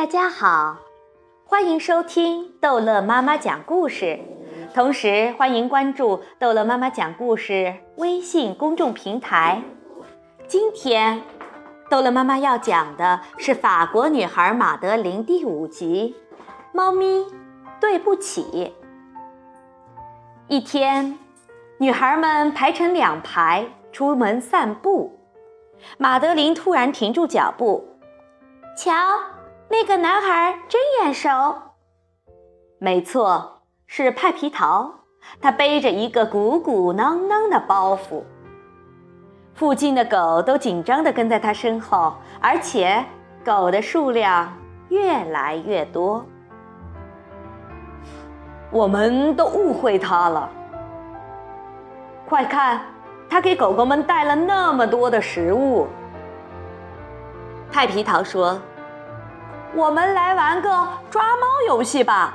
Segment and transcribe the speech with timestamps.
[0.00, 0.78] 大家好，
[1.44, 4.18] 欢迎收听逗乐妈妈讲故事，
[4.72, 9.62] 同时欢迎关注逗乐妈妈讲故事微信公众平台。
[10.46, 11.22] 今天，
[11.90, 16.16] 逗乐妈妈要讲的是法国女孩马德琳第五集
[16.72, 17.26] 《猫咪
[17.78, 18.42] 对不起》。
[20.48, 21.18] 一天，
[21.76, 25.18] 女孩们排成两排出门散步，
[25.98, 27.86] 马德琳突然停住脚步，
[28.74, 28.94] 瞧。
[29.72, 31.30] 那个男孩真眼熟。
[32.80, 34.92] 没错，是派皮桃。
[35.40, 38.22] 他背着一个鼓鼓囊囊的包袱。
[39.54, 43.04] 附近的狗都紧张地跟在他身后，而且
[43.44, 44.52] 狗的数量
[44.88, 46.24] 越来越多。
[48.72, 50.50] 我们都误会他了。
[52.28, 52.80] 快看，
[53.28, 55.86] 他给狗狗们带了那么多的食物。
[57.70, 58.60] 派皮桃说。
[59.74, 60.68] 我们来玩个
[61.10, 62.34] 抓猫游戏吧。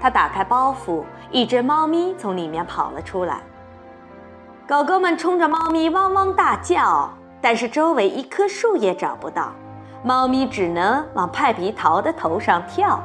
[0.00, 3.40] 他打开包袱，一只猫咪从里面跑了出来。
[4.68, 9.52] 狗狗们冲着猫咪汪汪大叫，但是周围一棵树也找不到，
[10.02, 13.00] 猫咪只能往派皮桃的头上跳。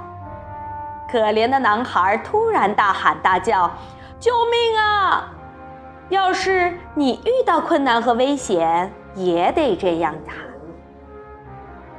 [1.09, 3.71] 可怜的男孩突然大喊大叫
[4.19, 5.31] ：“救命啊！
[6.09, 10.35] 要是你遇到困难和危险，也得这样喊。”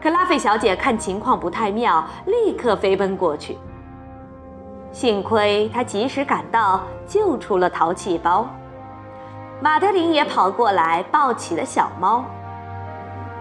[0.01, 3.59] 克拉菲小姐看情况不太妙，立刻飞奔过去。
[4.93, 8.47] 幸亏她及时赶到，救出了淘气包。
[9.61, 12.25] 马德琳也跑过来，抱起了小猫。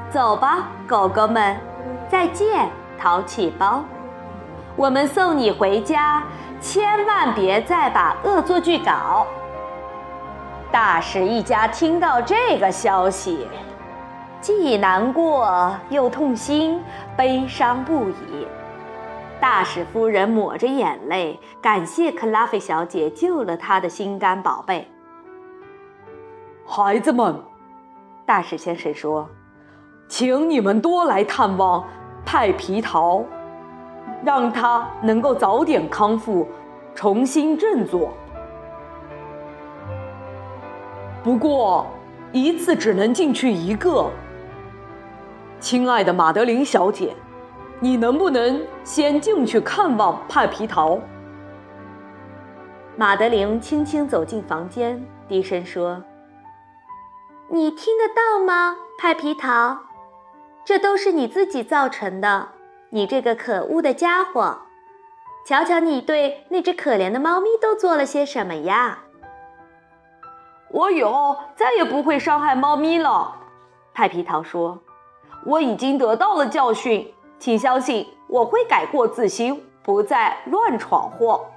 [0.10, 1.56] 走吧，狗狗们，
[2.10, 3.84] 再见，淘气包。
[4.76, 6.24] 我们送你回家，
[6.60, 9.28] 千万别再把恶作剧搞。
[10.72, 13.48] 大使一家听到这个消息。
[14.40, 16.80] 既难过又痛心，
[17.18, 18.48] 悲伤不已。
[19.40, 24.88] 大使夫人抹着眼泪，感谢克拉菲小姐救了她的心肝宝贝。
[26.66, 27.36] 孩子们，
[28.26, 29.28] 大使先生说
[30.08, 31.84] ：“请你们多来探望
[32.26, 33.24] 派皮桃，
[34.24, 36.48] 让他能够早点康复，
[36.94, 38.10] 重新振作。
[41.24, 41.86] 不过，
[42.32, 44.10] 一次只能进去一个。”
[45.60, 47.16] 亲爱的马德琳小姐，
[47.80, 51.00] 你能不能先进去看望派皮桃？
[52.96, 56.04] 马德琳轻轻走进房间，低声说
[57.50, 59.80] ：“你听得到吗，派皮桃？
[60.64, 62.50] 这都是你自己造成的，
[62.92, 64.60] 你这个可恶的家伙！
[65.44, 69.00] 瞧瞧你对那只可怜的猫咪都做了些什么呀！”
[70.70, 73.34] 我以后再也不会伤害猫咪了，
[73.96, 74.78] 派皮桃说。
[75.48, 81.50] 我已经得到了教训，请相信我会改过自新，不再乱闯祸。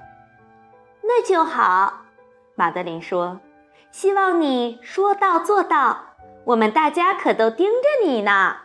[1.03, 2.05] 那就好，
[2.55, 3.41] 马德琳说
[3.91, 5.97] ：“希望你说到做到，
[6.45, 8.55] 我们大家可都盯着你呢。”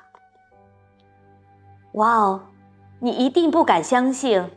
[1.94, 2.42] 哇哦，
[3.00, 4.48] 你一定不敢相信，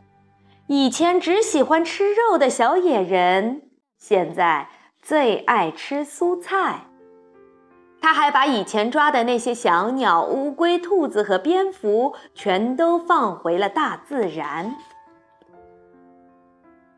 [0.68, 3.63] 以前只喜欢吃肉的小野人，
[3.97, 4.69] 现在
[5.02, 6.88] 最爱吃蔬菜。
[8.01, 14.75] 他还把以前抓的那些小鸟、乌龟、兔子和蝙蝠全都放回了大自然。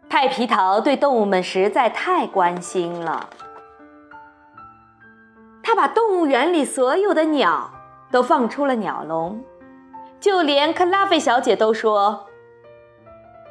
[0.09, 3.29] 派皮桃对动物们实在太关心了，
[5.63, 7.71] 他把动物园里所有的鸟
[8.11, 9.43] 都放出了鸟笼，
[10.19, 12.27] 就连克拉菲小姐都说：“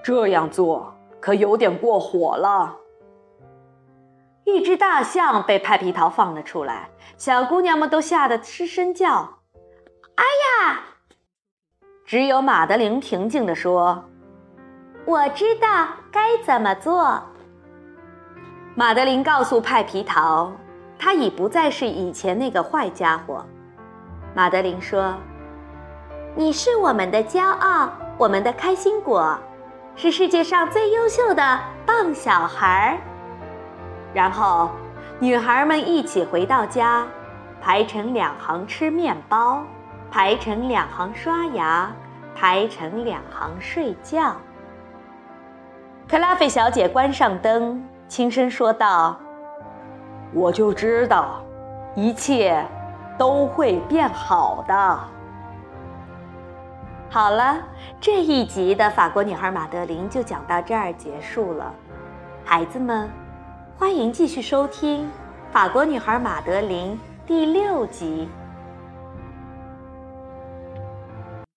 [0.04, 2.76] 这样做可有点过火了。”
[4.54, 9.38] 一只大象被派皮桃放了出来，小姑娘们都吓得失声叫
[10.16, 10.80] ：“哎呀！”
[12.04, 14.04] 只有马德琳平静地说
[15.06, 17.22] ：“我知道该怎么做。”
[18.74, 20.52] 马德琳告诉派皮桃，
[20.98, 23.44] 他已不再是以前那个坏家伙。
[24.34, 25.14] 马德琳说
[26.34, 29.38] ：“你是我们的骄傲，我们的开心果，
[29.96, 32.98] 是世界上最优秀的棒小孩儿。”
[34.12, 34.70] 然后，
[35.18, 37.06] 女孩们一起回到家，
[37.60, 39.62] 排成两行吃面包，
[40.10, 41.90] 排成两行刷牙，
[42.34, 44.34] 排成两行睡觉。
[46.08, 49.16] 克拉菲小姐关上灯，轻声说道
[50.34, 51.40] ：“我就知道，
[51.94, 52.64] 一切
[53.16, 54.98] 都会变好的。”
[57.08, 57.58] 好了，
[58.00, 61.72] 这一集的法国女孩马德琳就讲到这儿结束了，
[62.44, 63.08] 孩子们。
[63.80, 65.04] 欢迎继续收听
[65.50, 66.92] 《法国女孩马德琳》
[67.26, 68.28] 第六集。